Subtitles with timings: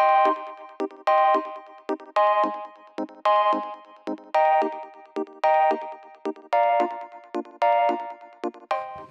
[0.00, 0.36] Thank
[3.64, 3.69] you.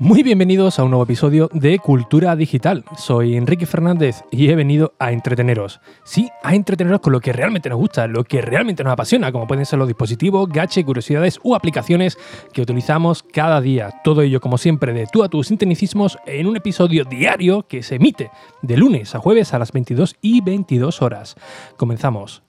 [0.02, 2.86] Muy bienvenidos a un nuevo episodio de Cultura Digital.
[2.98, 5.82] Soy Enrique Fernández y he venido a entreteneros.
[6.06, 9.46] Sí, a entreteneros con lo que realmente nos gusta, lo que realmente nos apasiona, como
[9.46, 12.18] pueden ser los dispositivos, gaches, curiosidades u aplicaciones
[12.54, 13.90] que utilizamos cada día.
[14.02, 17.96] Todo ello, como siempre, de tú a tus sinteticismos en un episodio diario que se
[17.96, 18.32] emite
[18.62, 21.36] de lunes a jueves a las 22 y 22 horas.
[21.76, 22.42] Comenzamos.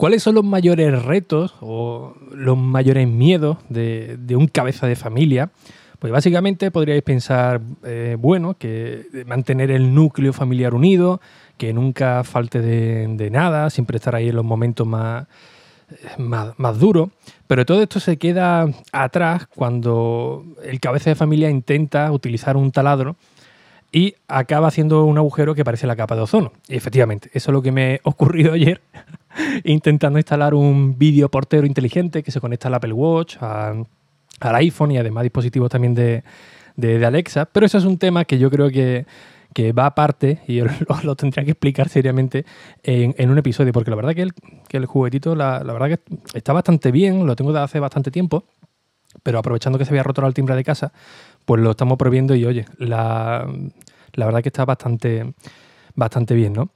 [0.00, 5.50] ¿Cuáles son los mayores retos o los mayores miedos de, un cabeza de familia?
[5.98, 11.20] Pues básicamente podríais pensar, eh, bueno, que mantener el núcleo familiar unido,
[11.58, 15.26] que nunca falte de, nada, siempre estar ahí en los momentos más,
[16.16, 17.10] más, más duros.
[17.46, 23.16] Pero todo esto se queda atrás cuando el cabeza de familia intenta utilizar un taladro
[23.92, 26.52] y acaba haciendo un agujero que parece la capa de ozono.
[26.68, 28.80] Y efectivamente, eso es lo que me ocurrió ayer
[29.64, 33.86] intentando instalar un vídeo portero inteligente que se conecta al Apple Watch, al
[34.40, 36.22] iPhone y además dispositivos también de,
[37.04, 37.46] Alexa.
[37.46, 39.06] Pero eso es un tema que yo creo que,
[39.72, 40.60] va aparte y
[41.02, 42.44] lo, tendría que explicar seriamente
[42.82, 44.32] en, un episodio, porque la verdad que el,
[44.68, 46.00] que el juguetito, la, verdad que
[46.34, 48.44] está bastante bien, lo tengo de hace bastante tiempo,
[49.22, 50.92] pero aprovechando que se había roto el timbre de casa,
[51.50, 53.44] pues lo estamos probiendo y oye, la,
[54.12, 55.34] la verdad que está bastante,
[55.96, 56.68] bastante bien, ¿no?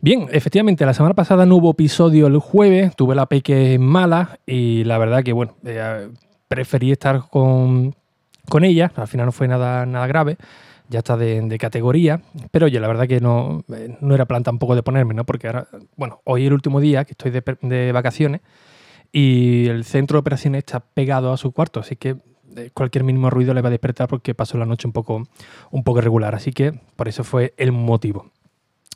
[0.00, 4.82] Bien, efectivamente, la semana pasada no hubo episodio el jueves, tuve la peque mala y
[4.82, 6.08] la verdad que, bueno, eh,
[6.48, 7.94] preferí estar con,
[8.62, 10.36] ella, al final no fue nada, nada grave,
[10.88, 14.74] ya está de, categoría, pero oye, la verdad que no, eh, no era plan tampoco
[14.74, 15.22] de ponerme, ¿no?
[15.26, 18.40] Porque ahora, bueno, hoy es el último día que estoy de, de vacaciones
[19.12, 22.16] y el centro de operaciones está pegado a su cuarto, así que
[22.74, 25.22] cualquier mínimo ruido le va a despertar porque pasó la noche un poco,
[25.70, 28.30] un poco irregular, así que por eso fue el motivo.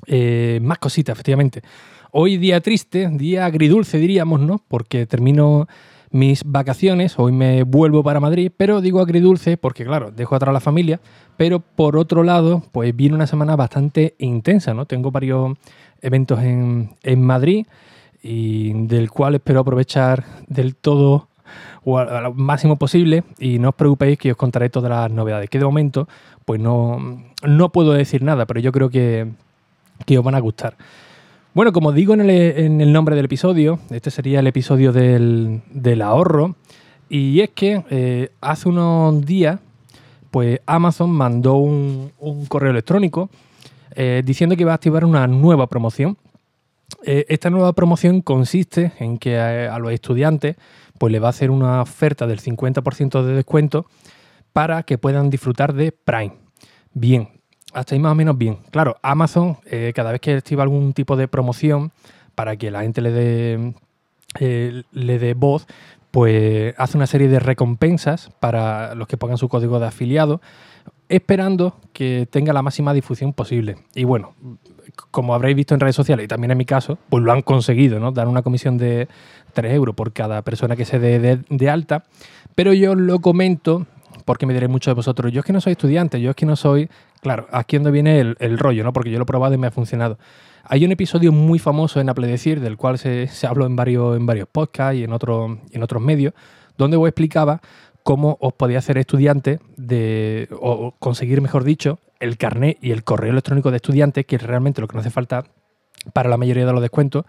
[0.07, 1.63] Eh, más cositas, efectivamente.
[2.11, 4.63] Hoy día triste, día agridulce diríamos, ¿no?
[4.69, 5.67] Porque termino
[6.11, 10.53] mis vacaciones, hoy me vuelvo para Madrid, pero digo agridulce porque, claro, dejo atrás a
[10.53, 11.01] la familia,
[11.39, 14.85] pero por otro lado, pues viene una semana bastante intensa, ¿no?
[14.85, 15.57] Tengo varios
[16.03, 17.67] eventos en, en Madrid
[18.23, 21.29] y del cual espero aprovechar del todo
[21.85, 25.65] o máximo posible y no os preocupéis que os contaré todas las novedades, que de
[25.65, 26.09] momento
[26.45, 29.29] pues no, no puedo decir nada, pero yo creo que,
[30.07, 30.77] que os van a gustar.
[31.55, 36.57] Bueno, como digo en el, nombre del episodio, este sería el episodio del, ahorro.
[37.11, 39.61] Y es que eh, hace unos días,
[40.31, 42.11] pues Amazon mandó un,
[42.49, 43.29] correo electrónico
[43.95, 46.17] eh, diciendo que iba a activar una nueva promoción.
[47.05, 50.57] Eh, esta nueva promoción consiste en que a, los estudiantes
[50.99, 53.87] pues le va a hacer una oferta del 50% de descuento
[54.53, 56.35] para que puedan disfrutar de Prime.
[56.93, 57.29] Bien,
[57.73, 58.59] hasta ahí más o menos bien.
[58.71, 61.93] Claro, Amazon, eh, cada vez que activa algún tipo de promoción
[62.35, 63.75] para que la gente le dé,
[64.39, 65.67] eh, le dé voz,
[66.11, 70.41] pues hace una serie de recompensas para los que pongan su código de afiliado,
[71.13, 73.77] esperando que tenga la máxima difusión posible.
[73.95, 74.35] Y bueno,
[75.11, 78.01] como habréis visto en redes sociales y también en mi caso, pues lo han conseguido,
[78.01, 78.13] ¿no?
[78.13, 79.09] Dar una comisión de
[79.53, 82.05] 3 euros por cada persona que se dé de alta.
[82.55, 83.87] Pero yo lo comento
[84.25, 86.47] porque me diréis muchos de vosotros, yo es que no soy estudiante, yo es que
[86.47, 86.89] no soy...
[87.21, 88.93] Claro, aquí donde viene el, rollo, ¿no?
[88.93, 90.19] Porque yo lo he probado y me ha funcionado.
[90.65, 94.17] Hay un episodio muy famoso en Apple Decir, del cual se, se habló en varios,
[94.17, 96.35] en varios podcasts y en, otro, en otros medios,
[96.79, 97.61] donde os explicaba
[98.03, 103.33] cómo os podía hacer estudiante de, o conseguir, mejor dicho, el carnet y el correo
[103.33, 105.45] electrónico de estudiante, que es realmente lo que nos hace falta
[106.13, 107.25] para la mayoría de los descuentos,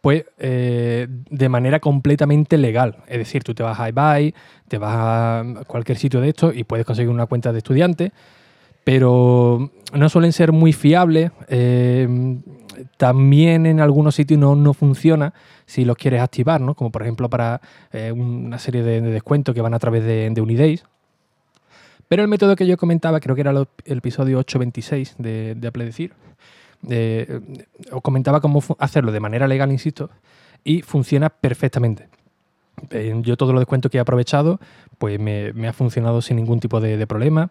[0.00, 2.96] pues eh, de manera completamente legal.
[3.06, 4.34] Es decir, tú te vas a eBay,
[4.68, 8.12] te vas a cualquier sitio de esto y puedes conseguir una cuenta de estudiante,
[8.82, 11.30] pero no suelen ser muy fiables.
[11.48, 12.08] Eh,
[12.96, 15.34] también en algunos sitios no, funciona
[15.66, 16.74] si los quieres activar, ¿no?
[16.74, 17.60] como por ejemplo para
[17.92, 20.84] eh, una serie de, descuentos que van a través de, de Unidays.
[22.08, 23.66] Pero el método que yo comentaba, creo que era el,
[23.98, 26.12] episodio 826 de, de Apple Decir,
[27.92, 30.10] os comentaba cómo hacerlo de manera legal, insisto,
[30.64, 32.08] y funciona perfectamente.
[32.90, 34.60] Eh, yo todo lo descuento que he aprovechado,
[34.98, 37.50] pues me, ha funcionado sin ningún tipo de, problema,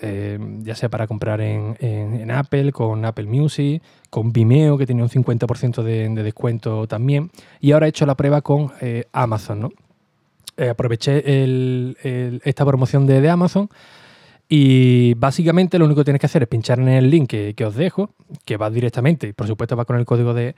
[0.00, 5.10] eh, ya sea para comprar en, Apple, con Apple Music, con Vimeo, que tenía un
[5.10, 7.30] 50% de, descuento también,
[7.60, 9.60] y ahora he hecho la prueba con eh, Amazon.
[9.60, 9.70] ¿no?
[10.70, 11.22] aproveché
[12.44, 13.68] esta promoción de, de Amazon
[14.48, 17.74] y básicamente lo único que tienes que hacer es pinchar en el link que, os
[17.74, 18.10] dejo,
[18.46, 20.54] que va directamente, y por supuesto va con el código de,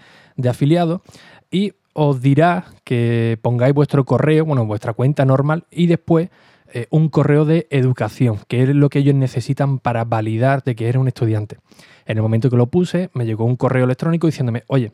[0.48, 1.02] afiliado,
[1.50, 6.30] y os dirá que pongáis vuestro correo, bueno, vuestra cuenta normal, y después
[6.72, 10.88] eh, un correo de educación, que es lo que ellos necesitan para validar de que
[10.88, 11.58] eres un estudiante.
[12.06, 14.92] En el momento que lo puse, me llegó un correo electrónico diciéndome, oye,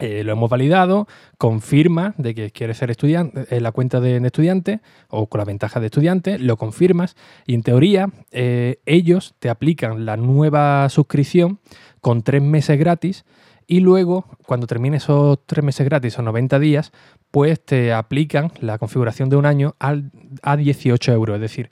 [0.00, 1.08] eh, lo hemos validado,
[1.38, 5.80] confirma de que quieres ser estudiante en la cuenta de, estudiante o con la ventaja
[5.80, 7.16] de estudiante, lo confirmas
[7.46, 11.58] y en teoría ellos te aplican la nueva suscripción
[12.00, 13.24] con tres meses gratis
[13.70, 16.90] y luego, cuando termine esos tres meses gratis o 90 días,
[17.30, 20.10] pues te aplican la configuración de un año al,
[20.42, 21.36] a 18 euros.
[21.36, 21.70] Es decir,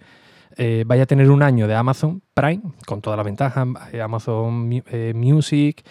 [0.58, 4.70] eh, vaya a tener un año de Amazon Prime con todas las ventajas, eh, Amazon
[4.90, 5.84] eh, Music,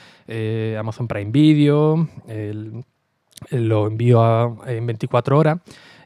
[0.80, 2.07] Amazon Prime Video,
[3.51, 5.60] lo envío en 24 horas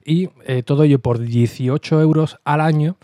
[0.03, 0.27] y
[0.65, 2.97] todo ello por 18 euros al año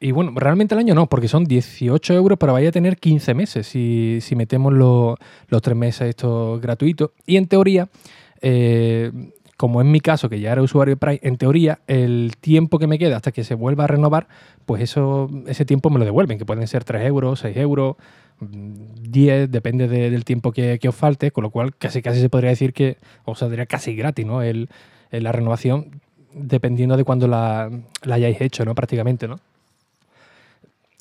[0.00, 3.34] y bueno, realmente el año no, porque son 18 euros, pero vaya a tener 15
[3.34, 7.10] meses si, metemos los tres meses estos gratuitos.
[7.26, 7.88] Y en teoría,
[9.58, 12.86] como en mi caso, que ya era usuario de Prime, en teoría, el tiempo que
[12.86, 14.28] me queda hasta que se vuelva a renovar,
[14.64, 17.96] pues eso, ese tiempo me lo devuelven, que pueden ser 3 euros, 6 euros,
[18.40, 22.72] 10, depende del tiempo que, os falte, con lo cual casi casi se podría decir
[22.72, 24.42] que os saldría casi gratis, ¿no?
[24.42, 24.68] El,
[25.10, 26.00] la renovación,
[26.32, 27.68] dependiendo de cuándo la,
[28.04, 28.76] la hayáis hecho, ¿no?
[28.76, 29.40] Prácticamente, ¿no?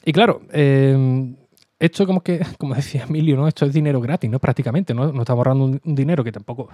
[0.03, 1.35] Y claro, em,
[1.79, 3.47] esto como que, como decía Emilio, ¿no?
[3.47, 4.39] Esto es dinero gratis, ¿no?
[4.39, 5.11] Prácticamente, ¿no?
[5.11, 6.69] Nos estamos ahorrando un, dinero que tampoco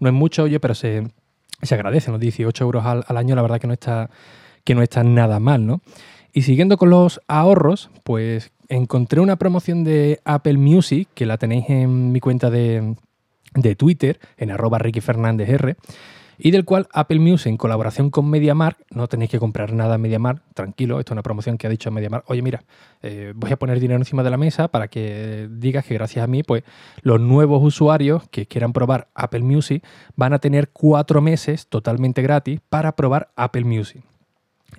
[0.00, 1.06] no es mucho, oye, pero se,
[1.74, 2.18] agradece, ¿no?
[2.18, 4.10] 18 euros al, año, la verdad que no está,
[4.64, 5.80] que no está nada mal, ¿no?
[6.32, 11.68] Y siguiendo con los ahorros, pues encontré una promoción de Apple Music, que la tenéis
[11.68, 12.94] en mi cuenta de,
[13.54, 15.76] de Twitter, en arroba Ricky Fernández R
[16.38, 20.00] y del cual Apple Music en colaboración con MediaMark, no tenéis que comprar nada en
[20.00, 22.64] MediaMark, tranquilo, esto es una promoción que ha dicho MediaMark, oye mira,
[23.02, 26.28] eh, voy a poner dinero encima de la mesa para que digas que gracias a
[26.28, 26.62] mí, pues
[27.02, 29.84] los nuevos usuarios que quieran probar Apple Music
[30.16, 34.02] van a tener cuatro meses totalmente gratis para probar Apple Music.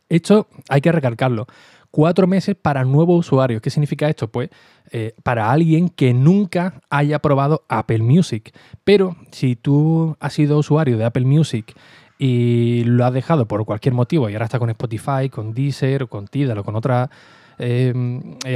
[0.07, 1.47] Esto hay que recalcarlo
[1.91, 3.61] cuatro meses para nuevos usuarios.
[3.61, 4.27] ¿Qué significa esto?
[4.29, 4.49] Pues
[4.91, 8.53] eh, para alguien que nunca haya probado Apple Music.
[8.83, 11.75] Pero si tú has sido usuario de Apple Music
[12.17, 16.27] y lo has dejado por cualquier motivo y ahora está con Spotify, con Deezer, con
[16.27, 17.09] Tidal o con otra
[17.57, 17.93] eh,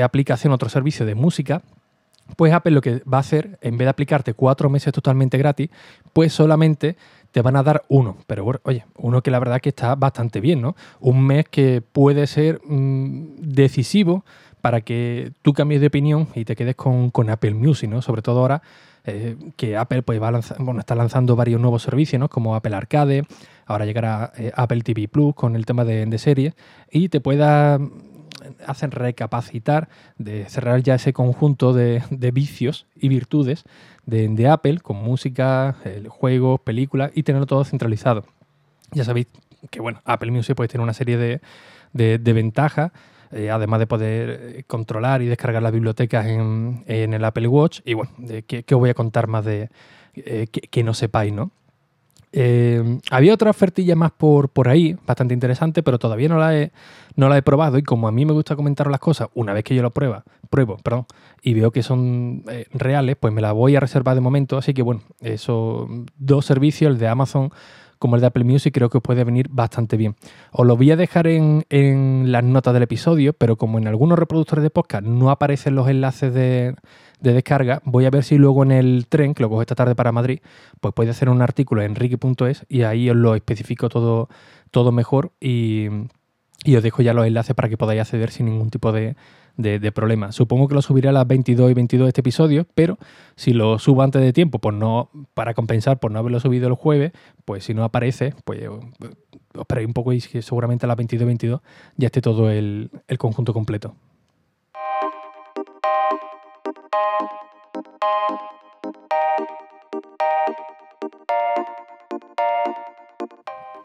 [0.04, 1.62] aplicación, otro servicio de música,
[2.36, 5.70] pues Apple lo que va a hacer, en vez de aplicarte cuatro meses totalmente gratis,
[6.14, 6.96] pues solamente
[7.32, 8.18] te van a dar uno.
[8.28, 10.76] Pero bueno, oye, uno que la verdad que está bastante bien, ¿no?
[11.00, 14.24] Un mes que puede ser mm, decisivo
[14.62, 18.02] para que tú cambies de opinión y te quedes con, Apple Music, ¿no?
[18.02, 18.62] Sobre todo ahora
[19.04, 22.30] eh, que Apple pues, va bueno, está lanzando varios nuevos servicios, ¿no?
[22.30, 23.26] Como Apple Arcade,
[23.66, 26.54] ahora llegará eh, Apple TV Plus con el tema de, de series
[26.90, 27.80] y te pueda
[28.66, 32.02] hacen recapacitar de cerrar ya ese conjunto de,
[32.34, 33.64] vicios y virtudes
[34.06, 35.76] de, Apple con música,
[36.10, 38.26] juegos, películas y tenerlo todo centralizado.
[38.92, 39.28] Ya sabéis
[39.70, 41.18] que bueno, Apple Music puede tener una serie
[41.94, 42.92] de, ventajas,
[43.32, 47.82] eh, además de poder eh, controlar y descargar las bibliotecas en, el Apple Watch.
[47.86, 48.12] Y bueno,
[48.48, 49.70] ¿qué, os voy a contar más de
[50.16, 51.52] eh, que, no sepáis, ¿no?
[52.36, 56.72] Eh, había otra ofertilla más por, por ahí, bastante interesante, pero todavía no la, he,
[57.16, 57.78] no la he probado.
[57.78, 60.24] Y como a mí me gusta comentar las cosas, una vez que yo lo prueba,
[60.50, 61.06] pruebo perdón,
[61.44, 64.58] y veo que son eh, reales, pues me la voy a reservar de momento.
[64.58, 65.88] Así que bueno, esos
[66.18, 67.52] dos servicios, el de Amazon
[68.04, 70.18] como el de Apple Music, creo que os puede venir bastante bien.
[70.52, 74.20] Os lo voy a dejar en, en las notas del episodio, pero como en algunos
[74.20, 76.76] reproductores de podcast no aparecen los enlaces de,
[77.22, 79.96] de descarga, voy a ver si luego en el tren, que lo cojo esta tarde
[79.96, 80.42] para Madrid,
[80.82, 84.28] pues puede hacer un artículo en enrique.es y ahí os lo especifico todo,
[84.70, 88.92] todo mejor y, os dejo ya los enlaces para que podáis acceder sin ningún tipo
[88.92, 89.16] de,
[89.94, 90.32] problema.
[90.32, 92.98] Supongo que lo subiré a las 22 y 22 de este episodio, pero
[93.36, 96.74] si lo subo antes de tiempo, pues no, para compensar por no haberlo subido el
[96.74, 97.12] jueves,
[97.46, 98.82] pues si no aparece, pues os
[99.60, 101.62] esperéis un poco y seguramente a las 22 y 22
[101.98, 103.96] ya esté todo el conjunto completo.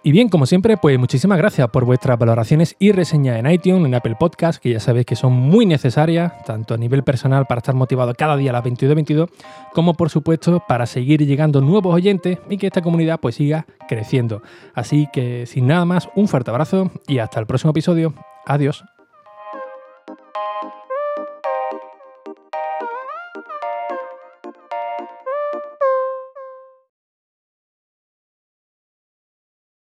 [0.09, 3.95] Y bien, como siempre, pues muchísimas gracias por vuestras valoraciones y reseñas en iTunes, en
[3.95, 7.75] Apple Podcast, que ya sabéis que son muy necesarias, tanto a nivel personal para estar
[7.75, 9.29] motivado cada día a las 22.22,
[9.75, 14.41] como por supuesto para seguir llegando nuevos oyentes y que esta comunidad pues siga creciendo.
[14.73, 18.15] Así que sin nada más, un fuerte abrazo y hasta el próximo episodio.
[18.47, 18.87] Adiós.